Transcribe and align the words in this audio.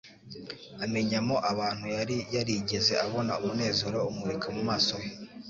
amenyamo 0.85 1.35
abantu 1.51 1.85
yari 1.97 2.17
yarigeze 2.35 2.93
abona, 3.05 3.33
umunezero 3.41 3.99
umurika 4.11 4.47
mu 4.55 4.61
maso 4.69 4.93
he. 5.03 5.09